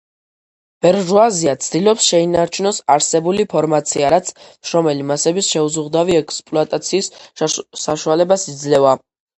ბურჟუაზია 0.85 1.53
ცდილობს 1.65 2.07
შეინარჩუნოს 2.13 2.79
არსებული 2.95 3.47
ფორმაცია, 3.53 4.09
რაც 4.17 4.33
მშრომელი 4.41 5.07
მასების 5.13 5.53
შეუზღუდავი 5.55 6.21
ექსპლუატაციის 6.25 7.15
საშუალებას 7.87 8.53
იძლევა. 8.57 9.03